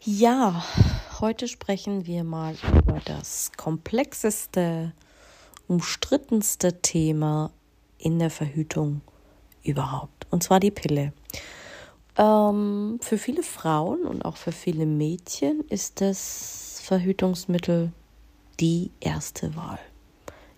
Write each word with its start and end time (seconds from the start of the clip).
Ja, 0.00 0.64
heute 1.20 1.48
sprechen 1.48 2.06
wir 2.06 2.22
mal 2.22 2.54
über 2.78 3.00
das 3.04 3.50
komplexeste, 3.56 4.92
umstrittenste 5.66 6.80
Thema 6.80 7.50
in 7.98 8.18
der 8.18 8.30
Verhütung 8.30 9.00
überhaupt. 9.64 10.26
Und 10.30 10.42
zwar 10.42 10.60
die 10.60 10.70
Pille. 10.70 11.12
Ähm, 12.16 12.98
für 13.02 13.18
viele 13.18 13.42
Frauen 13.42 14.04
und 14.04 14.24
auch 14.24 14.36
für 14.36 14.52
viele 14.52 14.86
Mädchen 14.86 15.62
ist 15.68 16.00
das 16.00 16.80
Verhütungsmittel 16.82 17.92
die 18.60 18.90
erste 19.00 19.56
Wahl. 19.56 19.80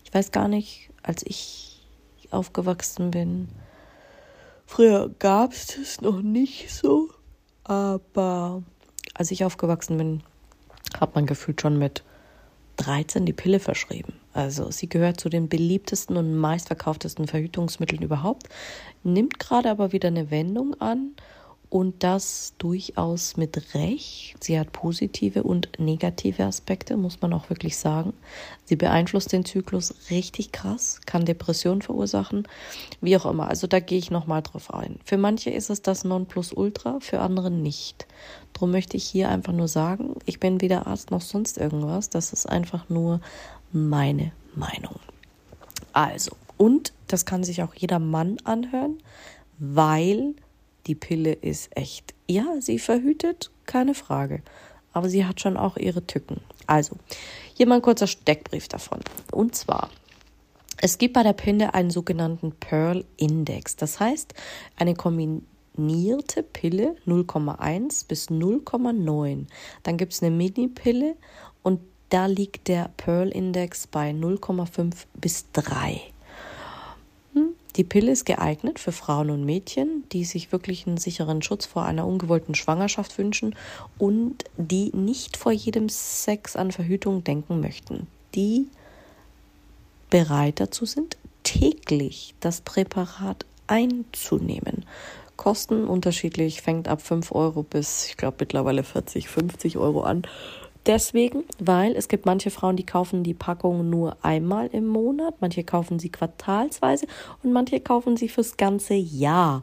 Ich 0.04 0.12
weiß 0.14 0.30
gar 0.30 0.48
nicht, 0.48 0.90
als 1.02 1.22
ich 1.24 1.86
aufgewachsen 2.30 3.10
bin, 3.10 3.48
früher 4.66 5.08
gab 5.18 5.52
es 5.52 5.68
das 5.68 6.00
noch 6.00 6.20
nicht 6.20 6.70
so, 6.70 7.08
aber 7.68 8.62
als 9.14 9.30
ich 9.30 9.44
aufgewachsen 9.44 9.98
bin, 9.98 10.22
hat 10.98 11.14
man 11.14 11.26
gefühlt 11.26 11.60
schon 11.60 11.78
mit 11.78 12.02
13 12.76 13.26
die 13.26 13.32
Pille 13.32 13.60
verschrieben. 13.60 14.14
Also 14.32 14.70
sie 14.70 14.88
gehört 14.88 15.20
zu 15.20 15.28
den 15.28 15.48
beliebtesten 15.48 16.16
und 16.16 16.36
meistverkauftesten 16.36 17.26
Verhütungsmitteln 17.26 18.02
überhaupt, 18.02 18.48
nimmt 19.02 19.38
gerade 19.38 19.70
aber 19.70 19.92
wieder 19.92 20.08
eine 20.08 20.30
Wendung 20.30 20.80
an 20.80 21.12
und 21.70 22.02
das 22.02 22.54
durchaus 22.58 23.36
mit 23.36 23.74
Recht. 23.74 24.36
Sie 24.40 24.58
hat 24.58 24.72
positive 24.72 25.42
und 25.42 25.68
negative 25.78 26.44
Aspekte, 26.44 26.96
muss 26.96 27.20
man 27.20 27.32
auch 27.32 27.50
wirklich 27.50 27.76
sagen. 27.76 28.14
Sie 28.64 28.76
beeinflusst 28.76 29.32
den 29.32 29.44
Zyklus 29.44 29.94
richtig 30.10 30.52
krass, 30.52 31.00
kann 31.04 31.26
Depressionen 31.26 31.82
verursachen, 31.82 32.48
wie 33.00 33.16
auch 33.16 33.26
immer. 33.26 33.48
Also 33.48 33.66
da 33.66 33.80
gehe 33.80 33.98
ich 33.98 34.10
nochmal 34.10 34.42
drauf 34.42 34.72
ein. 34.72 34.98
Für 35.04 35.18
manche 35.18 35.50
ist 35.50 35.68
es 35.68 35.82
das 35.82 36.04
Nonplusultra, 36.04 37.00
für 37.00 37.20
andere 37.20 37.50
nicht. 37.50 38.06
Darum 38.54 38.70
möchte 38.70 38.96
ich 38.96 39.04
hier 39.04 39.28
einfach 39.28 39.52
nur 39.52 39.68
sagen, 39.68 40.14
ich 40.24 40.40
bin 40.40 40.60
weder 40.60 40.86
Arzt 40.86 41.10
noch 41.10 41.20
sonst 41.20 41.58
irgendwas. 41.58 42.08
Das 42.08 42.32
ist 42.32 42.48
einfach 42.48 42.88
nur 42.88 43.20
meine 43.72 44.32
Meinung. 44.54 44.96
Also, 45.92 46.32
und 46.56 46.92
das 47.06 47.26
kann 47.26 47.44
sich 47.44 47.62
auch 47.62 47.74
jeder 47.74 47.98
Mann 47.98 48.38
anhören, 48.44 48.98
weil 49.58 50.34
die 50.88 50.94
Pille 50.94 51.32
ist 51.32 51.76
echt. 51.76 52.14
Ja, 52.26 52.60
sie 52.60 52.78
verhütet, 52.78 53.50
keine 53.66 53.94
Frage. 53.94 54.42
Aber 54.92 55.08
sie 55.08 55.24
hat 55.24 55.40
schon 55.40 55.56
auch 55.56 55.76
ihre 55.76 56.06
Tücken. 56.06 56.40
Also, 56.66 56.96
hier 57.54 57.66
mal 57.66 57.76
ein 57.76 57.82
kurzer 57.82 58.06
Steckbrief 58.06 58.68
davon. 58.68 59.00
Und 59.30 59.54
zwar, 59.54 59.90
es 60.80 60.98
gibt 60.98 61.14
bei 61.14 61.22
der 61.22 61.34
Pille 61.34 61.74
einen 61.74 61.90
sogenannten 61.90 62.52
Pearl 62.52 63.04
Index. 63.16 63.76
Das 63.76 64.00
heißt, 64.00 64.34
eine 64.76 64.94
kombinierte 64.94 66.42
Pille 66.42 66.96
0,1 67.06 68.08
bis 68.08 68.28
0,9. 68.28 69.46
Dann 69.82 69.96
gibt 69.96 70.14
es 70.14 70.22
eine 70.22 70.34
Mini-Pille 70.34 71.16
und 71.62 71.80
da 72.08 72.26
liegt 72.26 72.68
der 72.68 72.90
Pearl 72.96 73.28
Index 73.28 73.86
bei 73.86 74.10
0,5 74.10 74.94
bis 75.14 75.46
3. 75.52 76.00
Die 77.76 77.84
Pille 77.84 78.10
ist 78.10 78.24
geeignet 78.24 78.78
für 78.78 78.92
Frauen 78.92 79.30
und 79.30 79.44
Mädchen, 79.44 80.04
die 80.12 80.24
sich 80.24 80.50
wirklich 80.52 80.86
einen 80.86 80.96
sicheren 80.96 81.42
Schutz 81.42 81.66
vor 81.66 81.84
einer 81.84 82.06
ungewollten 82.06 82.54
Schwangerschaft 82.54 83.18
wünschen 83.18 83.54
und 83.98 84.44
die 84.56 84.90
nicht 84.94 85.36
vor 85.36 85.52
jedem 85.52 85.88
Sex 85.88 86.56
an 86.56 86.72
Verhütung 86.72 87.22
denken 87.22 87.60
möchten. 87.60 88.06
Die 88.34 88.68
bereit 90.10 90.60
dazu 90.60 90.86
sind, 90.86 91.16
täglich 91.44 92.34
das 92.40 92.60
Präparat 92.62 93.44
einzunehmen. 93.66 94.84
Kosten 95.36 95.84
unterschiedlich, 95.86 96.62
fängt 96.62 96.88
ab 96.88 97.00
5 97.00 97.30
Euro 97.32 97.62
bis, 97.62 98.06
ich 98.06 98.16
glaube, 98.16 98.38
mittlerweile 98.40 98.82
40, 98.82 99.28
50 99.28 99.78
Euro 99.78 100.02
an. 100.02 100.22
Deswegen, 100.88 101.44
weil 101.58 101.94
es 101.96 102.08
gibt 102.08 102.24
manche 102.24 102.50
Frauen, 102.50 102.76
die 102.76 102.86
kaufen 102.86 103.22
die 103.22 103.34
Packung 103.34 103.90
nur 103.90 104.16
einmal 104.22 104.68
im 104.68 104.86
Monat, 104.86 105.34
manche 105.38 105.62
kaufen 105.62 105.98
sie 105.98 106.08
quartalsweise 106.08 107.06
und 107.42 107.52
manche 107.52 107.78
kaufen 107.78 108.16
sie 108.16 108.30
fürs 108.30 108.56
ganze 108.56 108.94
Jahr. 108.94 109.62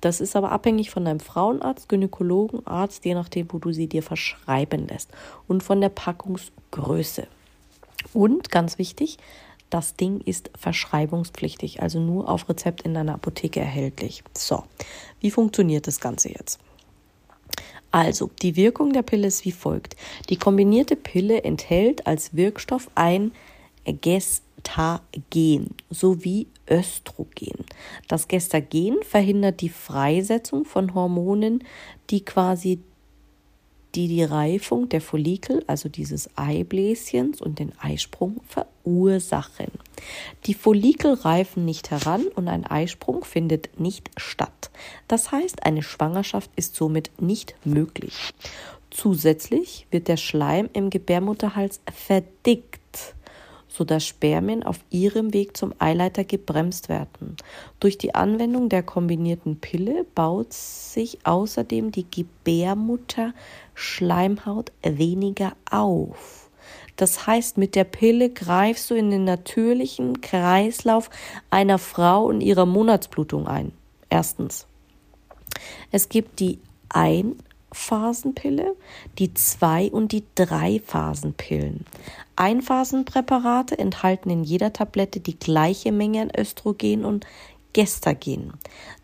Das 0.00 0.20
ist 0.20 0.34
aber 0.34 0.50
abhängig 0.50 0.90
von 0.90 1.04
deinem 1.04 1.20
Frauenarzt, 1.20 1.88
Gynäkologen, 1.88 2.66
Arzt, 2.66 3.04
je 3.04 3.14
nachdem, 3.14 3.52
wo 3.52 3.58
du 3.58 3.70
sie 3.70 3.86
dir 3.86 4.02
verschreiben 4.02 4.88
lässt 4.88 5.12
und 5.46 5.62
von 5.62 5.80
der 5.80 5.90
Packungsgröße. 5.90 7.28
Und 8.12 8.50
ganz 8.50 8.76
wichtig, 8.76 9.18
das 9.70 9.94
Ding 9.94 10.20
ist 10.22 10.50
verschreibungspflichtig, 10.58 11.82
also 11.82 12.00
nur 12.00 12.28
auf 12.28 12.48
Rezept 12.48 12.82
in 12.82 12.94
deiner 12.94 13.14
Apotheke 13.14 13.60
erhältlich. 13.60 14.24
So, 14.36 14.64
wie 15.20 15.30
funktioniert 15.30 15.86
das 15.86 16.00
Ganze 16.00 16.30
jetzt? 16.30 16.58
Also, 17.94 18.32
die 18.42 18.56
Wirkung 18.56 18.92
der 18.92 19.02
Pille 19.02 19.28
ist 19.28 19.44
wie 19.44 19.52
folgt. 19.52 19.94
Die 20.28 20.36
kombinierte 20.36 20.96
Pille 20.96 21.44
enthält 21.44 22.08
als 22.08 22.34
Wirkstoff 22.34 22.90
ein 22.96 23.30
Gestagen 23.84 25.76
sowie 25.90 26.48
Östrogen. 26.68 27.64
Das 28.08 28.26
Gestagen 28.26 28.96
verhindert 29.04 29.60
die 29.60 29.68
Freisetzung 29.68 30.64
von 30.64 30.92
Hormonen, 30.92 31.62
die 32.10 32.24
quasi 32.24 32.80
die 33.94 34.08
die 34.08 34.24
Reifung 34.24 34.88
der 34.88 35.00
Follikel, 35.00 35.62
also 35.66 35.88
dieses 35.88 36.28
Eibläschens 36.36 37.40
und 37.40 37.58
den 37.58 37.72
Eisprung 37.78 38.40
verursachen. 38.48 39.70
Die 40.46 40.54
Follikel 40.54 41.14
reifen 41.14 41.64
nicht 41.64 41.90
heran 41.90 42.26
und 42.34 42.48
ein 42.48 42.66
Eisprung 42.66 43.24
findet 43.24 43.78
nicht 43.78 44.10
statt. 44.16 44.70
Das 45.08 45.32
heißt, 45.32 45.64
eine 45.64 45.82
Schwangerschaft 45.82 46.50
ist 46.56 46.74
somit 46.74 47.10
nicht 47.20 47.54
möglich. 47.64 48.34
Zusätzlich 48.90 49.86
wird 49.90 50.08
der 50.08 50.16
Schleim 50.16 50.68
im 50.72 50.90
Gebärmutterhals 50.90 51.80
verdickt 51.92 53.14
sodass 53.74 54.06
Spermien 54.06 54.62
auf 54.62 54.78
ihrem 54.90 55.34
Weg 55.34 55.56
zum 55.56 55.74
Eileiter 55.80 56.22
gebremst 56.22 56.88
werden. 56.88 57.36
Durch 57.80 57.98
die 57.98 58.14
Anwendung 58.14 58.68
der 58.68 58.84
kombinierten 58.84 59.58
Pille 59.58 60.06
baut 60.14 60.52
sich 60.52 61.18
außerdem 61.24 61.90
die 61.90 62.06
Gebärmutterschleimhaut 63.74 64.72
weniger 64.82 65.52
auf. 65.70 66.50
Das 66.96 67.26
heißt, 67.26 67.58
mit 67.58 67.74
der 67.74 67.84
Pille 67.84 68.30
greifst 68.30 68.90
du 68.90 68.94
in 68.94 69.10
den 69.10 69.24
natürlichen 69.24 70.20
Kreislauf 70.20 71.10
einer 71.50 71.78
Frau 71.78 72.24
und 72.24 72.40
ihrer 72.40 72.66
Monatsblutung 72.66 73.48
ein. 73.48 73.72
Erstens. 74.10 74.66
Es 75.90 76.08
gibt 76.08 76.38
die 76.40 76.60
ein 76.88 77.36
Phasenpille, 77.72 78.76
die 79.18 79.34
Zwei- 79.34 79.90
und 79.90 80.12
die 80.12 80.22
Drei-Phasenpillen. 80.36 81.84
Einphasenpräparate 82.36 83.76
enthalten 83.76 84.30
in 84.30 84.44
jeder 84.44 84.72
Tablette 84.72 85.18
die 85.18 85.38
gleiche 85.38 85.90
Menge 85.90 86.22
an 86.22 86.32
Östrogen 86.36 87.04
und 87.04 87.26
Gestagen. 87.74 88.54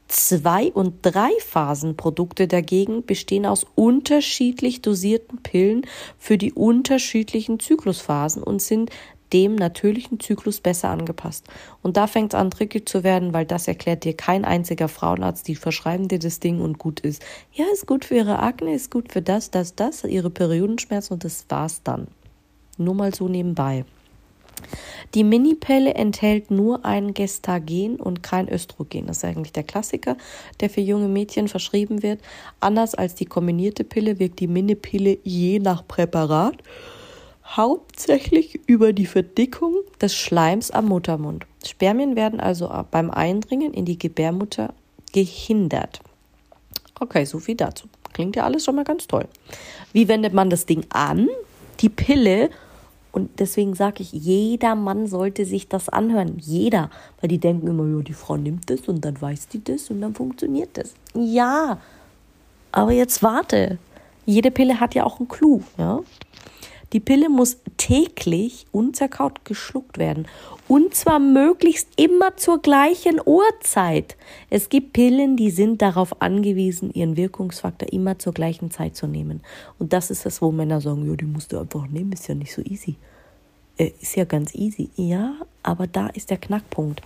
Zwei- 0.08 0.72
und 0.72 0.94
Drei-Phasenprodukte 1.02 2.48
dagegen 2.48 3.04
bestehen 3.04 3.46
aus 3.46 3.66
unterschiedlich 3.74 4.82
dosierten 4.82 5.42
Pillen 5.42 5.86
für 6.18 6.38
die 6.38 6.52
unterschiedlichen 6.52 7.60
Zyklusphasen 7.60 8.42
und 8.42 8.62
sind 8.62 8.90
dem 9.32 9.54
natürlichen 9.54 10.18
Zyklus 10.18 10.60
besser 10.60 10.88
angepasst. 10.88 11.46
Und 11.82 11.96
da 11.96 12.06
fängt 12.06 12.34
es 12.34 12.40
an, 12.40 12.50
tricky 12.50 12.84
zu 12.84 13.04
werden, 13.04 13.32
weil 13.32 13.46
das 13.46 13.68
erklärt 13.68 14.04
dir 14.04 14.14
kein 14.14 14.44
einziger 14.44 14.88
Frauenarzt, 14.88 15.46
die 15.46 15.54
verschreiben 15.54 16.08
dir 16.08 16.18
das 16.18 16.40
Ding 16.40 16.60
und 16.60 16.78
gut 16.78 17.00
ist. 17.00 17.22
Ja, 17.52 17.66
ist 17.72 17.86
gut 17.86 18.04
für 18.04 18.16
ihre 18.16 18.40
Akne, 18.40 18.74
ist 18.74 18.90
gut 18.90 19.12
für 19.12 19.22
das, 19.22 19.52
das, 19.52 19.76
das, 19.76 20.02
ihre 20.04 20.30
Periodenschmerzen 20.30 21.14
und 21.14 21.24
das 21.24 21.46
war's 21.48 21.82
dann. 21.84 22.08
Nur 22.78 22.94
mal 22.94 23.14
so 23.14 23.28
nebenbei. 23.28 23.84
Die 25.14 25.24
Minipelle 25.24 25.94
enthält 25.94 26.50
nur 26.50 26.84
ein 26.84 27.14
Gestagen 27.14 27.96
und 27.96 28.22
kein 28.22 28.48
Östrogen. 28.48 29.06
Das 29.06 29.18
ist 29.18 29.24
eigentlich 29.24 29.52
der 29.52 29.64
Klassiker, 29.64 30.16
der 30.60 30.70
für 30.70 30.80
junge 30.80 31.08
Mädchen 31.08 31.48
verschrieben 31.48 32.02
wird. 32.02 32.20
Anders 32.60 32.94
als 32.94 33.14
die 33.14 33.26
kombinierte 33.26 33.84
Pille 33.84 34.18
wirkt 34.18 34.40
die 34.40 34.46
Minipille 34.46 35.18
je 35.24 35.58
nach 35.58 35.86
Präparat 35.86 36.56
hauptsächlich 37.44 38.60
über 38.66 38.92
die 38.92 39.06
Verdickung 39.06 39.74
des 40.00 40.14
Schleims 40.14 40.70
am 40.70 40.86
Muttermund. 40.86 41.46
Spermien 41.66 42.16
werden 42.16 42.40
also 42.40 42.70
beim 42.90 43.10
Eindringen 43.10 43.74
in 43.74 43.84
die 43.84 43.98
Gebärmutter 43.98 44.72
gehindert. 45.12 46.00
Okay, 46.98 47.24
so 47.24 47.38
viel 47.38 47.56
dazu. 47.56 47.88
Klingt 48.12 48.36
ja 48.36 48.44
alles 48.44 48.64
schon 48.64 48.76
mal 48.76 48.84
ganz 48.84 49.06
toll. 49.06 49.26
Wie 49.92 50.06
wendet 50.08 50.32
man 50.32 50.50
das 50.50 50.66
Ding 50.66 50.84
an? 50.90 51.28
Die 51.80 51.88
Pille 51.88 52.50
und 53.12 53.40
deswegen 53.40 53.74
sage 53.74 54.02
ich, 54.02 54.12
jeder 54.12 54.74
Mann 54.74 55.06
sollte 55.06 55.44
sich 55.44 55.68
das 55.68 55.88
anhören. 55.88 56.38
Jeder. 56.38 56.90
Weil 57.20 57.28
die 57.28 57.38
denken 57.38 57.66
immer, 57.66 57.86
ja, 57.86 58.02
die 58.02 58.12
Frau 58.12 58.36
nimmt 58.36 58.70
das 58.70 58.82
und 58.82 59.04
dann 59.04 59.20
weiß 59.20 59.48
die 59.48 59.62
das 59.62 59.90
und 59.90 60.00
dann 60.00 60.14
funktioniert 60.14 60.70
das. 60.74 60.94
Ja. 61.14 61.78
Aber 62.72 62.92
jetzt 62.92 63.22
warte. 63.22 63.78
Jede 64.26 64.50
Pille 64.50 64.78
hat 64.78 64.94
ja 64.94 65.04
auch 65.04 65.18
einen 65.18 65.28
Clou. 65.28 65.62
Ja? 65.76 66.00
Die 66.92 67.00
Pille 67.00 67.28
muss 67.28 67.58
täglich 67.76 68.66
unzerkaut 68.72 69.44
geschluckt 69.44 69.98
werden. 69.98 70.26
Und 70.66 70.94
zwar 70.94 71.18
möglichst 71.18 71.88
immer 71.96 72.36
zur 72.36 72.60
gleichen 72.60 73.20
Uhrzeit. 73.24 74.16
Es 74.50 74.68
gibt 74.68 74.92
Pillen, 74.92 75.36
die 75.36 75.50
sind 75.50 75.82
darauf 75.82 76.20
angewiesen, 76.20 76.92
ihren 76.92 77.16
Wirkungsfaktor 77.16 77.92
immer 77.92 78.18
zur 78.18 78.32
gleichen 78.34 78.70
Zeit 78.70 78.96
zu 78.96 79.06
nehmen. 79.06 79.40
Und 79.78 79.92
das 79.92 80.10
ist 80.10 80.26
das, 80.26 80.42
wo 80.42 80.50
Männer 80.50 80.80
sagen, 80.80 81.08
ja, 81.08 81.16
die 81.16 81.24
musst 81.24 81.52
du 81.52 81.58
einfach 81.58 81.86
nehmen, 81.86 82.12
ist 82.12 82.28
ja 82.28 82.34
nicht 82.34 82.52
so 82.52 82.62
easy. 82.62 82.96
Äh, 83.78 83.92
ist 84.00 84.16
ja 84.16 84.24
ganz 84.24 84.54
easy. 84.54 84.90
Ja, 84.96 85.34
aber 85.62 85.86
da 85.86 86.08
ist 86.08 86.30
der 86.30 86.38
Knackpunkt. 86.38 87.02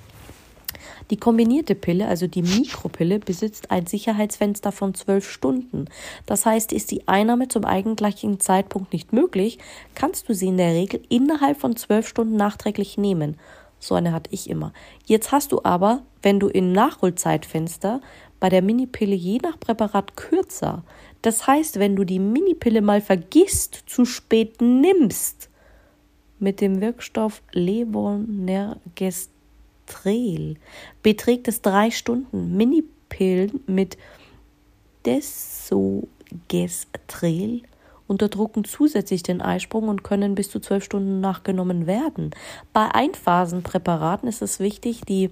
Die 1.11 1.17
kombinierte 1.17 1.75
Pille, 1.75 2.07
also 2.07 2.27
die 2.27 2.43
Mikropille, 2.43 3.19
besitzt 3.19 3.71
ein 3.71 3.87
Sicherheitsfenster 3.87 4.73
von 4.73 4.95
zwölf 4.95 5.31
Stunden. 5.31 5.87
Das 6.27 6.47
heißt, 6.47 6.73
ist 6.73 6.91
die 6.91 7.09
Einnahme 7.09 7.49
zum 7.49 7.65
eigentlichen 7.65 8.41
Zeitpunkt 8.41 8.93
nicht 8.93 9.13
möglich, 9.13 9.59
kannst 9.95 10.29
du 10.29 10.35
sie 10.35 10.49
in 10.49 10.57
der 10.57 10.73
Regel 10.73 11.01
innerhalb 11.09 11.61
von 11.61 11.77
zwölf 11.77 12.09
Stunden 12.09 12.37
nachträglich 12.37 12.99
nehmen. 12.99 13.37
So 13.79 13.95
eine 13.95 14.13
hatte 14.13 14.31
ich 14.33 14.49
immer. 14.49 14.73
Jetzt 15.05 15.31
hast 15.31 15.53
du 15.53 15.61
aber, 15.63 16.03
wenn 16.23 16.41
du 16.41 16.49
im 16.49 16.73
Nachholzeitfenster 16.73 18.01
bei 18.41 18.49
der 18.49 18.63
Minipille 18.63 19.15
je 19.15 19.39
nach 19.43 19.61
Präparat 19.61 20.17
kürzer. 20.17 20.85
Das 21.23 21.47
heißt, 21.47 21.79
wenn 21.79 21.97
du 21.97 22.05
die 22.05 22.19
Minipille 22.19 22.83
mal 22.83 23.01
vergisst, 23.01 23.85
zu 23.87 24.05
spät 24.05 24.61
nimmst, 24.61 25.51
mit 26.39 26.61
dem 26.61 26.81
Wirkstoff 26.81 27.43
Levonergest 27.53 29.34
Desogestrel 29.87 30.57
beträgt 31.03 31.49
es 31.49 31.63
drei 31.63 31.91
Stunden. 31.91 32.57
Minipillen 32.57 33.61
mit 33.67 33.99
Desogestrel 35.07 36.09
unterdrücken 38.07 38.65
zusätzlich 38.65 39.23
den 39.23 39.41
Eisprung 39.41 39.89
und 39.89 40.05
können 40.05 40.35
bis 40.35 40.51
zu 40.51 40.61
zwölf 40.61 40.85
Stunden 40.85 41.21
nachgenommen 41.21 41.87
werden. 41.87 42.33
Bei 42.73 42.95
Einphasenpräparaten 42.95 44.29
ist 44.29 44.43
es 44.43 44.61
wichtig, 44.61 45.03
die 45.03 45.31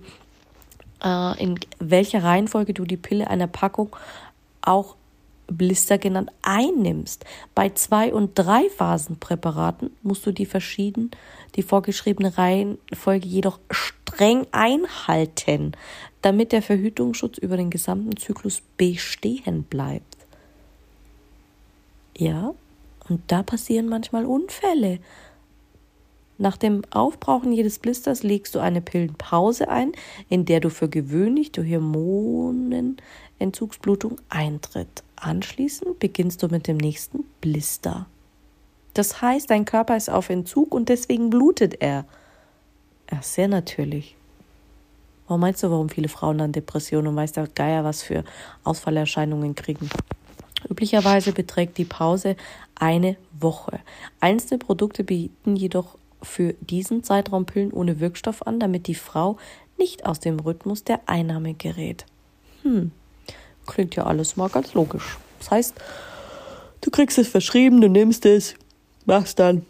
äh, 1.04 1.42
in 1.42 1.60
welcher 1.78 2.24
Reihenfolge 2.24 2.72
du 2.72 2.84
die 2.84 2.96
Pille 2.96 3.28
einer 3.28 3.46
Packung 3.46 3.94
auch 4.62 4.96
Blister 5.48 5.98
genannt 5.98 6.30
einnimmst. 6.40 7.26
Bei 7.54 7.68
zwei 7.70 8.14
und 8.14 8.38
drei 8.38 8.70
Phasenpräparaten 8.70 9.90
musst 10.02 10.24
du 10.24 10.32
die 10.32 10.46
verschieden 10.46 11.10
die 11.56 11.62
vorgeschriebene 11.62 12.38
Reihenfolge 12.38 13.26
jedoch 13.26 13.58
streng 14.12 14.46
einhalten, 14.52 15.72
damit 16.20 16.52
der 16.52 16.60
Verhütungsschutz 16.62 17.38
über 17.38 17.56
den 17.56 17.70
gesamten 17.70 18.16
Zyklus 18.16 18.62
bestehen 18.76 19.64
bleibt. 19.64 20.16
Ja, 22.16 22.54
und 23.08 23.22
da 23.26 23.42
passieren 23.42 23.88
manchmal 23.88 24.26
Unfälle. 24.26 25.00
Nach 26.38 26.56
dem 26.56 26.82
Aufbrauchen 26.90 27.52
jedes 27.52 27.78
Blisters 27.78 28.22
legst 28.22 28.54
du 28.54 28.58
eine 28.58 28.80
Pillenpause 28.80 29.68
ein, 29.68 29.92
in 30.28 30.44
der 30.44 30.60
du 30.60 30.70
für 30.70 30.88
gewöhnlich 30.88 31.52
durch 31.52 31.70
Hormonenentzugsblutung 31.70 34.18
eintritt. 34.28 35.04
Anschließend 35.16 35.98
beginnst 35.98 36.42
du 36.42 36.48
mit 36.48 36.66
dem 36.66 36.78
nächsten 36.78 37.24
Blister. 37.40 38.06
Das 38.94 39.22
heißt, 39.22 39.48
dein 39.50 39.64
Körper 39.64 39.96
ist 39.96 40.10
auf 40.10 40.28
Entzug 40.30 40.74
und 40.74 40.88
deswegen 40.88 41.30
blutet 41.30 41.80
er. 41.80 42.06
Ja, 43.12 43.20
sehr 43.20 43.46
natürlich. 43.46 44.16
Warum 45.28 45.42
meinst 45.42 45.62
du, 45.62 45.70
warum 45.70 45.90
viele 45.90 46.08
Frauen 46.08 46.38
dann 46.38 46.52
Depressionen 46.52 47.08
und 47.08 47.16
weiß 47.16 47.32
der 47.32 47.46
Geier 47.46 47.84
was 47.84 48.02
für 48.02 48.24
Ausfallerscheinungen 48.64 49.54
kriegen? 49.54 49.90
Üblicherweise 50.68 51.32
beträgt 51.32 51.76
die 51.76 51.84
Pause 51.84 52.36
eine 52.74 53.16
Woche. 53.38 53.80
Einzelne 54.20 54.58
Produkte 54.58 55.04
bieten 55.04 55.56
jedoch 55.56 55.98
für 56.22 56.54
diesen 56.60 57.04
Zeitraum 57.04 57.44
Pillen 57.44 57.72
ohne 57.72 58.00
Wirkstoff 58.00 58.46
an, 58.46 58.58
damit 58.60 58.86
die 58.86 58.94
Frau 58.94 59.36
nicht 59.76 60.06
aus 60.06 60.20
dem 60.20 60.40
Rhythmus 60.40 60.84
der 60.84 61.00
Einnahme 61.06 61.52
gerät. 61.52 62.06
Hm, 62.62 62.92
klingt 63.66 63.94
ja 63.96 64.04
alles 64.04 64.36
mal 64.36 64.48
ganz 64.48 64.72
logisch. 64.72 65.18
Das 65.40 65.50
heißt, 65.50 65.74
du 66.80 66.90
kriegst 66.90 67.18
es 67.18 67.28
verschrieben, 67.28 67.80
du 67.80 67.88
nimmst 67.88 68.24
es, 68.24 68.54
machst 69.04 69.38
dann. 69.38 69.66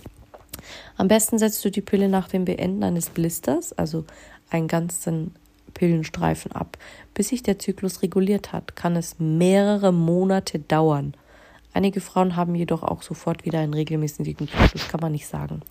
Am 0.97 1.07
besten 1.07 1.37
setzt 1.37 1.63
du 1.63 1.69
die 1.69 1.81
Pille 1.81 2.09
nach 2.09 2.29
dem 2.29 2.45
Beenden 2.45 2.83
eines 2.83 3.09
Blisters, 3.09 3.73
also 3.73 4.05
einen 4.49 4.67
ganzen 4.67 5.35
Pillenstreifen 5.73 6.51
ab. 6.53 6.77
Bis 7.13 7.29
sich 7.29 7.43
der 7.43 7.59
Zyklus 7.59 8.01
reguliert 8.01 8.53
hat, 8.53 8.75
kann 8.75 8.95
es 8.95 9.19
mehrere 9.19 9.91
Monate 9.91 10.59
dauern. 10.59 11.13
Einige 11.75 12.01
Frauen 12.01 12.35
haben 12.35 12.53
jedoch 12.53 12.83
auch 12.83 13.01
sofort 13.01 13.45
wieder 13.45 13.59
einen 13.59 13.73
regelmäßigen 13.73 14.47
Zyklus, 14.47 14.87
kann 14.89 14.99
man 15.01 15.11
nicht 15.11 15.27
sagen. 15.27 15.61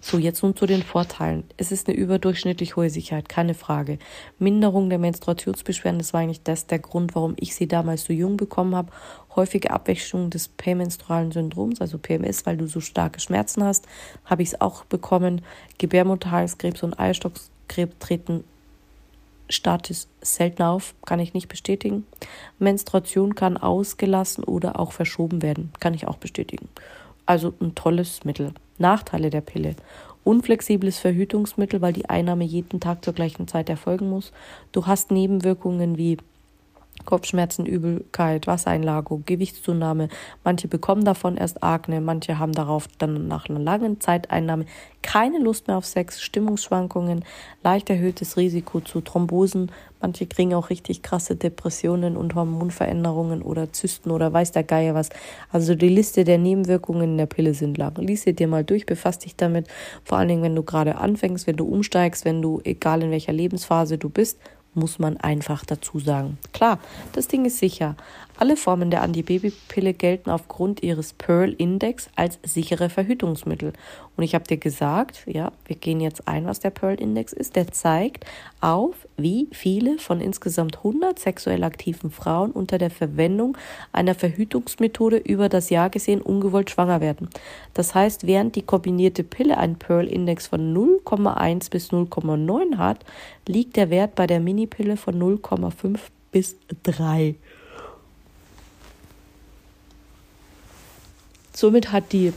So, 0.00 0.18
jetzt 0.18 0.42
nun 0.42 0.56
zu 0.56 0.66
den 0.66 0.82
Vorteilen. 0.82 1.44
Es 1.56 1.70
ist 1.70 1.88
eine 1.88 1.96
überdurchschnittlich 1.96 2.74
hohe 2.74 2.90
Sicherheit, 2.90 3.28
keine 3.28 3.54
Frage. 3.54 3.98
Minderung 4.38 4.90
der 4.90 4.98
Menstruationsbeschwerden, 4.98 6.00
das 6.00 6.12
war 6.12 6.20
eigentlich 6.20 6.42
das 6.42 6.66
der 6.66 6.80
Grund, 6.80 7.14
warum 7.14 7.34
ich 7.38 7.54
sie 7.54 7.68
damals 7.68 8.04
so 8.04 8.12
jung 8.12 8.36
bekommen 8.36 8.74
habe. 8.74 8.92
Häufige 9.36 9.70
Abwechslung 9.70 10.30
des 10.30 10.48
prämenstrualen 10.48 11.30
Syndroms, 11.30 11.80
also 11.80 11.96
PMS, 11.96 12.44
weil 12.44 12.56
du 12.56 12.66
so 12.66 12.80
starke 12.80 13.20
Schmerzen 13.20 13.62
hast, 13.62 13.86
habe 14.24 14.42
ich 14.42 14.48
es 14.48 14.60
auch 14.60 14.84
bekommen. 14.84 15.42
Gebärmutterhalskrebs 15.78 16.82
und 16.82 16.98
Eierstockskrebs 16.98 17.94
treten 18.00 18.44
Status 19.48 20.08
selten 20.20 20.62
auf, 20.62 20.94
kann 21.04 21.20
ich 21.20 21.34
nicht 21.34 21.48
bestätigen. 21.48 22.06
Menstruation 22.58 23.34
kann 23.34 23.56
ausgelassen 23.56 24.44
oder 24.44 24.78
auch 24.78 24.92
verschoben 24.92 25.42
werden, 25.42 25.72
kann 25.80 25.94
ich 25.94 26.06
auch 26.06 26.16
bestätigen. 26.16 26.68
Also 27.26 27.54
ein 27.60 27.74
tolles 27.74 28.24
Mittel. 28.24 28.52
Nachteile 28.78 29.30
der 29.30 29.42
Pille. 29.42 29.76
Unflexibles 30.24 30.98
Verhütungsmittel, 30.98 31.80
weil 31.80 31.92
die 31.92 32.08
Einnahme 32.08 32.44
jeden 32.44 32.80
Tag 32.80 33.04
zur 33.04 33.12
gleichen 33.12 33.48
Zeit 33.48 33.68
erfolgen 33.68 34.08
muss. 34.08 34.32
Du 34.70 34.86
hast 34.86 35.10
Nebenwirkungen 35.10 35.98
wie 35.98 36.18
Kopfschmerzen, 37.04 37.66
Übelkeit, 37.66 38.46
Wassereinlagerung, 38.46 39.24
Gewichtszunahme. 39.26 40.08
Manche 40.44 40.68
bekommen 40.68 41.04
davon 41.04 41.36
erst 41.36 41.62
Akne, 41.62 42.00
manche 42.00 42.38
haben 42.38 42.52
darauf 42.52 42.88
dann 42.98 43.28
nach 43.28 43.48
einer 43.48 43.60
langen 43.60 44.00
Zeiteinnahme 44.00 44.66
keine 45.02 45.38
Lust 45.38 45.66
mehr 45.66 45.76
auf 45.76 45.84
Sex, 45.84 46.22
Stimmungsschwankungen, 46.22 47.24
leicht 47.62 47.90
erhöhtes 47.90 48.36
Risiko 48.36 48.80
zu 48.80 49.00
Thrombosen. 49.00 49.70
Manche 50.00 50.26
kriegen 50.26 50.54
auch 50.54 50.70
richtig 50.70 51.02
krasse 51.02 51.36
Depressionen 51.36 52.16
und 52.16 52.34
Hormonveränderungen 52.34 53.42
oder 53.42 53.72
Zysten 53.72 54.10
oder 54.10 54.32
weiß 54.32 54.52
der 54.52 54.64
Geier 54.64 54.94
was. 54.94 55.10
Also 55.50 55.74
die 55.74 55.88
Liste 55.88 56.24
der 56.24 56.38
Nebenwirkungen 56.38 57.02
in 57.02 57.18
der 57.18 57.26
Pille 57.26 57.54
sind 57.54 57.78
lang. 57.78 57.96
Lies 57.96 58.22
sie 58.22 58.32
dir 58.32 58.48
mal 58.48 58.64
durch, 58.64 58.86
befasst 58.86 59.24
dich 59.24 59.36
damit. 59.36 59.68
Vor 60.04 60.18
allen 60.18 60.28
Dingen, 60.28 60.42
wenn 60.42 60.56
du 60.56 60.62
gerade 60.62 60.96
anfängst, 60.96 61.46
wenn 61.46 61.56
du 61.56 61.66
umsteigst, 61.66 62.24
wenn 62.24 62.42
du, 62.42 62.60
egal 62.64 63.02
in 63.02 63.10
welcher 63.10 63.32
Lebensphase 63.32 63.98
du 63.98 64.08
bist, 64.08 64.38
muss 64.74 64.98
man 64.98 65.16
einfach 65.18 65.64
dazu 65.64 65.98
sagen. 65.98 66.38
Klar, 66.52 66.78
das 67.12 67.28
Ding 67.28 67.44
ist 67.44 67.58
sicher. 67.58 67.96
Alle 68.38 68.56
Formen 68.56 68.90
der 68.90 69.02
Antibabypille 69.02 69.92
gelten 69.92 70.30
aufgrund 70.30 70.82
ihres 70.82 71.12
Pearl-Index 71.12 72.08
als 72.16 72.38
sichere 72.42 72.88
Verhütungsmittel. 72.88 73.72
Und 74.16 74.24
ich 74.24 74.34
habe 74.34 74.44
dir 74.44 74.56
gesagt, 74.56 75.22
ja, 75.26 75.52
wir 75.66 75.76
gehen 75.76 76.00
jetzt 76.00 76.26
ein, 76.26 76.46
was 76.46 76.58
der 76.58 76.70
Pearl-Index 76.70 77.32
ist. 77.32 77.56
Der 77.56 77.70
zeigt 77.70 78.24
auf, 78.60 79.06
wie 79.16 79.48
viele 79.52 79.98
von 79.98 80.20
insgesamt 80.20 80.78
100 80.78 81.18
sexuell 81.18 81.62
aktiven 81.62 82.10
Frauen 82.10 82.50
unter 82.50 82.78
der 82.78 82.90
Verwendung 82.90 83.56
einer 83.92 84.14
Verhütungsmethode 84.14 85.18
über 85.18 85.48
das 85.48 85.70
Jahr 85.70 85.90
gesehen 85.90 86.20
ungewollt 86.20 86.70
schwanger 86.70 87.00
werden. 87.00 87.28
Das 87.74 87.94
heißt, 87.94 88.26
während 88.26 88.56
die 88.56 88.62
kombinierte 88.62 89.24
Pille 89.24 89.56
einen 89.58 89.76
Pearl-Index 89.76 90.48
von 90.48 90.74
0,1 90.74 91.70
bis 91.70 91.90
0,9 91.90 92.78
hat, 92.78 93.04
liegt 93.46 93.76
der 93.76 93.90
Wert 93.90 94.14
bei 94.14 94.26
der 94.26 94.40
Minipille 94.62 94.96
von 94.96 95.20
0,5 95.20 95.98
bis 96.30 96.56
3. 96.84 97.34
Somit 101.52 101.90
hat 101.90 102.12
die 102.12 102.32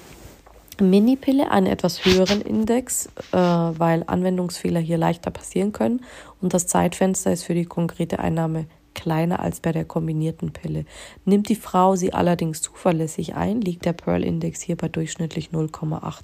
Minipille 0.82 1.52
einen 1.52 1.68
etwas 1.68 2.04
höheren 2.04 2.42
Index, 2.42 3.08
äh, 3.32 3.38
weil 3.38 4.04
Anwendungsfehler 4.08 4.80
hier 4.80 4.98
leichter 4.98 5.32
passieren 5.32 5.72
können 5.72 6.04
und 6.42 6.54
das 6.54 6.68
Zeitfenster 6.68 7.32
ist 7.32 7.44
für 7.44 7.54
die 7.54 7.66
konkrete 7.66 8.20
Einnahme 8.20 8.66
kleiner 8.96 9.40
als 9.40 9.60
bei 9.60 9.72
der 9.72 9.86
kombinierten 9.86 10.52
Pille. 10.52 10.86
Nimmt 11.26 11.50
die 11.50 11.56
Frau 11.56 11.96
sie 11.96 12.14
allerdings 12.14 12.62
zuverlässig 12.62 13.36
ein, 13.36 13.62
liegt 13.62 13.86
der 13.86 13.94
Pearl-Index 13.94 14.62
hier 14.62 14.76
bei 14.76 14.88
durchschnittlich 14.88 15.50
0,8. 15.52 16.22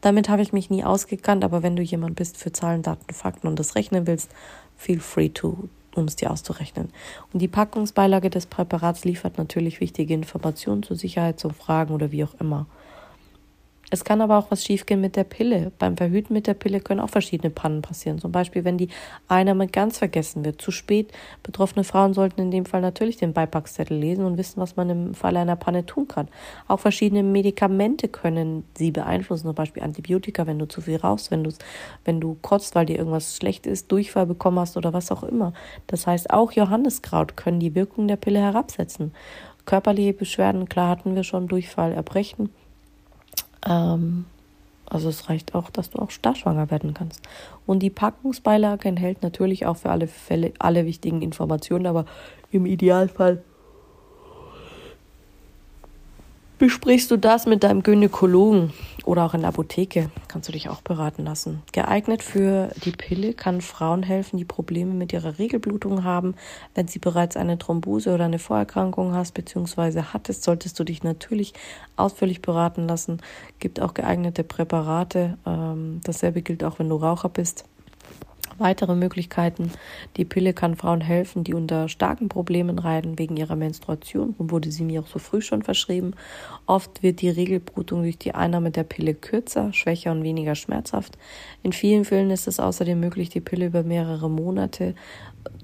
Damit 0.00 0.28
habe 0.28 0.42
ich 0.42 0.52
mich 0.52 0.70
nie 0.70 0.82
ausgekannt, 0.82 1.44
aber 1.44 1.62
wenn 1.62 1.76
du 1.76 1.82
jemand 1.82 2.16
bist 2.16 2.36
für 2.36 2.52
Zahlen, 2.52 2.82
Daten, 2.82 3.12
Fakten 3.12 3.46
und 3.46 3.58
das 3.58 3.76
rechnen 3.76 4.06
willst, 4.06 4.30
feel 4.76 5.00
free 5.00 5.28
to 5.28 5.68
um 5.96 6.04
es 6.04 6.16
dir 6.16 6.30
auszurechnen. 6.30 6.90
Und 7.32 7.40
die 7.40 7.48
Packungsbeilage 7.48 8.30
des 8.30 8.46
Präparats 8.46 9.04
liefert 9.04 9.38
natürlich 9.38 9.80
wichtige 9.80 10.14
Informationen 10.14 10.82
zur 10.82 10.96
Sicherheit, 10.96 11.40
zum 11.40 11.52
Fragen 11.52 11.94
oder 11.94 12.12
wie 12.12 12.24
auch 12.24 12.34
immer. 12.38 12.66
Es 13.90 14.04
kann 14.04 14.20
aber 14.20 14.36
auch 14.36 14.50
was 14.50 14.64
schiefgehen 14.64 15.00
mit 15.00 15.14
der 15.14 15.22
Pille. 15.22 15.70
Beim 15.78 15.96
Verhüten 15.96 16.34
mit 16.34 16.48
der 16.48 16.54
Pille 16.54 16.80
können 16.80 16.98
auch 16.98 17.10
verschiedene 17.10 17.50
Pannen 17.50 17.82
passieren. 17.82 18.18
Zum 18.18 18.32
Beispiel, 18.32 18.64
wenn 18.64 18.78
die 18.78 18.88
Einnahme 19.28 19.68
ganz 19.68 19.98
vergessen 19.98 20.44
wird, 20.44 20.60
zu 20.60 20.72
spät. 20.72 21.12
Betroffene 21.44 21.84
Frauen 21.84 22.12
sollten 22.12 22.40
in 22.40 22.50
dem 22.50 22.66
Fall 22.66 22.80
natürlich 22.80 23.16
den 23.16 23.32
Beipackzettel 23.32 23.96
lesen 23.96 24.24
und 24.24 24.38
wissen, 24.38 24.60
was 24.60 24.74
man 24.74 24.90
im 24.90 25.14
Falle 25.14 25.38
einer 25.38 25.54
Panne 25.54 25.86
tun 25.86 26.08
kann. 26.08 26.26
Auch 26.66 26.80
verschiedene 26.80 27.22
Medikamente 27.22 28.08
können 28.08 28.64
sie 28.76 28.90
beeinflussen, 28.90 29.46
zum 29.46 29.54
Beispiel 29.54 29.84
Antibiotika, 29.84 30.48
wenn 30.48 30.58
du 30.58 30.66
zu 30.66 30.80
viel 30.80 30.96
rauchst, 30.96 31.30
wenn 31.30 31.44
du, 31.44 31.52
wenn 32.04 32.20
du 32.20 32.36
kotzt, 32.42 32.74
weil 32.74 32.86
dir 32.86 32.98
irgendwas 32.98 33.36
schlecht 33.36 33.66
ist, 33.66 33.92
Durchfall 33.92 34.26
bekommen 34.26 34.58
hast 34.58 34.76
oder 34.76 34.92
was 34.92 35.12
auch 35.12 35.22
immer. 35.22 35.52
Das 35.86 36.08
heißt, 36.08 36.30
auch 36.30 36.50
Johanniskraut 36.50 37.36
können 37.36 37.60
die 37.60 37.76
Wirkung 37.76 38.08
der 38.08 38.16
Pille 38.16 38.40
herabsetzen. 38.40 39.12
Körperliche 39.64 40.12
Beschwerden, 40.12 40.68
klar 40.68 40.88
hatten 40.88 41.14
wir 41.14 41.22
schon, 41.22 41.46
Durchfall, 41.46 41.92
Erbrechen 41.92 42.50
ähm, 43.66 44.26
also 44.88 45.08
es 45.08 45.28
reicht 45.28 45.54
auch, 45.54 45.70
dass 45.70 45.90
du 45.90 45.98
auch 45.98 46.10
starschwanger 46.10 46.70
werden 46.70 46.94
kannst. 46.94 47.20
Und 47.66 47.80
die 47.80 47.90
Packungsbeilage 47.90 48.88
enthält 48.88 49.22
natürlich 49.22 49.66
auch 49.66 49.76
für 49.76 49.90
alle 49.90 50.06
Fälle 50.06 50.52
alle 50.58 50.86
wichtigen 50.86 51.22
Informationen, 51.22 51.86
aber 51.86 52.06
im 52.52 52.66
Idealfall 52.66 53.42
besprichst 56.58 57.10
du 57.10 57.16
das 57.16 57.46
mit 57.46 57.64
deinem 57.64 57.82
Gynäkologen 57.82 58.72
oder 59.06 59.24
auch 59.24 59.32
in 59.32 59.40
der 59.40 59.48
Apotheke. 59.48 60.10
Kannst 60.28 60.48
du 60.48 60.52
dich 60.52 60.68
auch 60.68 60.82
beraten 60.82 61.24
lassen. 61.24 61.62
Geeignet 61.72 62.22
für 62.22 62.70
die 62.84 62.90
Pille 62.90 63.32
kann 63.32 63.62
Frauen 63.62 64.02
helfen, 64.02 64.36
die 64.36 64.44
Probleme 64.44 64.92
mit 64.92 65.12
ihrer 65.12 65.38
Regelblutung 65.38 66.04
haben. 66.04 66.34
Wenn 66.74 66.88
sie 66.88 66.98
bereits 66.98 67.36
eine 67.36 67.56
Thrombose 67.56 68.12
oder 68.12 68.24
eine 68.24 68.38
Vorerkrankung 68.38 69.14
hast 69.14 69.32
bzw. 69.32 70.02
hattest, 70.12 70.42
solltest 70.42 70.78
du 70.78 70.84
dich 70.84 71.02
natürlich 71.02 71.54
ausführlich 71.96 72.42
beraten 72.42 72.86
lassen. 72.86 73.22
Gibt 73.60 73.80
auch 73.80 73.94
geeignete 73.94 74.44
Präparate. 74.44 75.38
Ähm, 75.46 76.00
dasselbe 76.04 76.42
gilt 76.42 76.64
auch, 76.64 76.78
wenn 76.78 76.88
du 76.88 76.96
Raucher 76.96 77.28
bist. 77.28 77.64
Weitere 78.58 78.94
Möglichkeiten. 78.94 79.70
Die 80.16 80.24
Pille 80.24 80.54
kann 80.54 80.76
Frauen 80.76 81.00
helfen, 81.00 81.44
die 81.44 81.54
unter 81.54 81.88
starken 81.88 82.28
Problemen 82.28 82.76
leiden 82.76 83.18
wegen 83.18 83.36
ihrer 83.36 83.56
Menstruation. 83.56 84.34
Und 84.38 84.50
wurde 84.50 84.70
sie 84.70 84.84
mir 84.84 85.00
auch 85.00 85.06
so 85.06 85.18
früh 85.18 85.40
schon 85.40 85.62
verschrieben. 85.62 86.14
Oft 86.66 87.02
wird 87.02 87.20
die 87.20 87.28
Regelblutung 87.28 88.02
durch 88.02 88.18
die 88.18 88.34
Einnahme 88.34 88.70
der 88.70 88.84
Pille 88.84 89.14
kürzer, 89.14 89.72
schwächer 89.72 90.12
und 90.12 90.22
weniger 90.22 90.54
schmerzhaft. 90.54 91.18
In 91.62 91.72
vielen 91.72 92.04
Fällen 92.04 92.30
ist 92.30 92.48
es 92.48 92.60
außerdem 92.60 92.98
möglich, 92.98 93.28
die 93.28 93.40
Pille 93.40 93.66
über 93.66 93.82
mehrere 93.82 94.30
Monate 94.30 94.94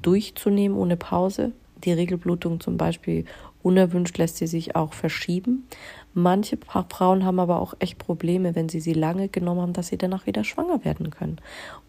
durchzunehmen 0.03 0.77
ohne 0.77 0.97
Pause. 0.97 1.53
Die 1.85 1.93
Regelblutung 1.93 2.61
zum 2.61 2.77
Beispiel 2.77 3.25
unerwünscht 3.63 4.19
lässt 4.19 4.37
sie 4.37 4.47
sich 4.47 4.77
auch 4.77 4.93
verschieben. 4.93 5.67
Manche 6.15 6.59
Frauen 6.91 7.25
haben 7.25 7.41
aber 7.41 7.61
auch 7.61 7.75
echt 7.79 7.99
Probleme, 7.99 8.55
wenn 8.55 8.69
sie 8.69 8.81
sie 8.81 8.93
lange 8.93 9.29
genommen 9.29 9.63
haben, 9.63 9.73
dass 9.73 9.89
sie 9.89 9.97
danach 9.97 10.27
wieder 10.27 10.45
schwanger 10.45 10.85
werden 10.85 11.11
können. 11.11 11.39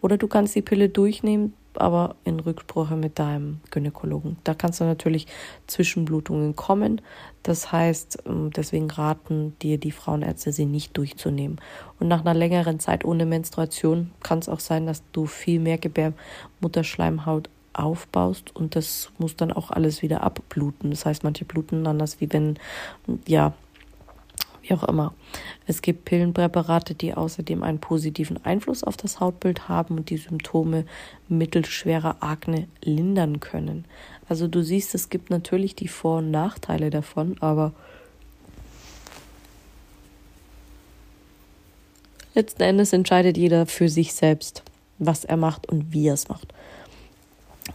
Oder 0.00 0.16
du 0.16 0.28
kannst 0.28 0.54
die 0.54 0.62
Pille 0.62 0.88
durchnehmen, 0.88 1.52
aber 1.74 2.16
in 2.24 2.40
Rücksprache 2.40 2.96
mit 2.96 3.18
deinem 3.18 3.60
Gynäkologen. 3.70 4.36
Da 4.44 4.54
kannst 4.54 4.80
du 4.80 4.84
natürlich 4.84 5.26
Zwischenblutungen 5.66 6.56
kommen. 6.56 7.00
Das 7.42 7.72
heißt, 7.72 8.22
ähm, 8.26 8.50
deswegen 8.54 8.90
raten 8.90 9.56
dir 9.60 9.78
die 9.78 9.90
Frauenärzte, 9.90 10.52
sie 10.52 10.66
nicht 10.66 10.96
durchzunehmen. 10.96 11.60
Und 11.98 12.08
nach 12.08 12.20
einer 12.20 12.34
längeren 12.34 12.80
Zeit 12.80 13.04
ohne 13.04 13.26
Menstruation 13.26 14.12
kann 14.22 14.38
es 14.38 14.48
auch 14.48 14.60
sein, 14.60 14.86
dass 14.86 15.02
du 15.12 15.26
viel 15.26 15.60
mehr 15.60 15.78
Gebärmutterschleimhaut 15.78 17.50
aufbaust 17.74 18.54
und 18.54 18.76
das 18.76 19.10
muss 19.18 19.36
dann 19.36 19.52
auch 19.52 19.70
alles 19.70 20.02
wieder 20.02 20.22
abbluten. 20.22 20.90
Das 20.90 21.06
heißt, 21.06 21.24
manche 21.24 21.44
bluten 21.44 21.86
anders, 21.86 22.20
wie 22.20 22.32
wenn, 22.32 22.58
ja, 23.26 23.52
wie 24.62 24.74
auch 24.74 24.84
immer. 24.84 25.14
Es 25.66 25.82
gibt 25.82 26.04
Pillenpräparate, 26.04 26.94
die 26.94 27.14
außerdem 27.14 27.62
einen 27.62 27.78
positiven 27.78 28.44
Einfluss 28.44 28.82
auf 28.82 28.96
das 28.96 29.20
Hautbild 29.20 29.68
haben 29.68 29.98
und 29.98 30.10
die 30.10 30.16
Symptome 30.16 30.86
mittelschwerer 31.28 32.16
Akne 32.20 32.68
lindern 32.82 33.40
können. 33.40 33.84
Also 34.28 34.48
du 34.48 34.62
siehst, 34.62 34.94
es 34.94 35.10
gibt 35.10 35.30
natürlich 35.30 35.74
die 35.74 35.88
Vor- 35.88 36.18
und 36.18 36.30
Nachteile 36.30 36.90
davon, 36.90 37.36
aber 37.40 37.72
letzten 42.34 42.62
Endes 42.62 42.92
entscheidet 42.92 43.36
jeder 43.36 43.66
für 43.66 43.88
sich 43.88 44.14
selbst, 44.14 44.62
was 44.98 45.24
er 45.24 45.36
macht 45.36 45.68
und 45.68 45.92
wie 45.92 46.08
er 46.08 46.14
es 46.14 46.28
macht. 46.28 46.54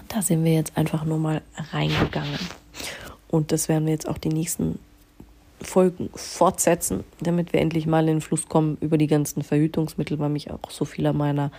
Da 0.08 0.22
sind 0.22 0.44
wir 0.44 0.54
jetzt 0.54 0.78
einfach 0.78 1.06
nur 1.06 1.18
mal 1.18 1.42
reingegangen. 1.72 2.40
Und 3.30 3.52
das 3.52 3.70
werden 3.70 3.86
wir 3.86 3.94
jetzt 3.94 4.08
auch 4.08 4.18
die 4.18 4.30
nächsten 4.30 4.80
Folgen 5.62 6.10
fortsetzen, 6.16 7.04
damit 7.20 7.54
wir 7.54 7.60
endlich 7.60 7.86
mal 7.86 8.02
in 8.02 8.16
den 8.16 8.22
Fluss 8.22 8.48
kommen 8.48 8.78
über 8.82 8.98
die 8.98 9.08
ganzen 9.08 9.44
Verhütungsmittel, 9.44 10.18
weil 10.20 10.30
mich 10.30 10.52
auch 10.52 10.70
so 10.70 10.86
viele 10.86 11.12
meiner 11.12 11.52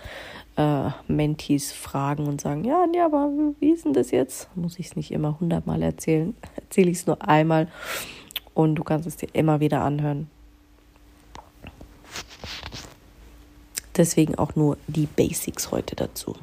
äh, 0.57 0.89
Mentees 1.07 1.71
fragen 1.71 2.27
und 2.27 2.41
sagen, 2.41 2.63
ja, 2.63 2.85
ja, 2.93 3.05
aber 3.05 3.29
wie 3.59 3.69
ist 3.69 3.85
denn 3.85 3.93
das 3.93 4.11
jetzt? 4.11 4.49
Muss 4.55 4.79
ich 4.79 4.87
es 4.87 4.95
nicht 4.95 5.11
immer 5.11 5.39
hundertmal 5.39 5.81
erzählen? 5.81 6.35
Erzähle 6.55 6.89
ich 6.89 6.97
es 6.97 7.07
nur 7.07 7.27
einmal 7.27 7.67
und 8.53 8.75
du 8.75 8.83
kannst 8.83 9.07
es 9.07 9.17
dir 9.17 9.29
immer 9.33 9.59
wieder 9.59 9.81
anhören. 9.81 10.29
Deswegen 13.95 14.35
auch 14.35 14.55
nur 14.55 14.77
die 14.87 15.05
Basics 15.05 15.71
heute 15.71 15.95
dazu. 15.95 16.35